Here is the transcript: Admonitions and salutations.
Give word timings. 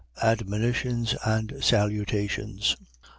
Admonitions 0.23 1.15
and 1.23 1.63
salutations. 1.63 2.75